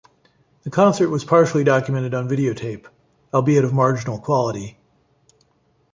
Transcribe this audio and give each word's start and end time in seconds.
The 0.63 0.71
concert 0.71 1.09
was 1.09 1.23
partially 1.23 1.63
documented 1.63 2.15
on 2.15 2.27
videotape, 2.27 2.87
albeit 3.31 3.63
of 3.63 3.71
marginal 3.71 4.17
quality. 4.17 4.79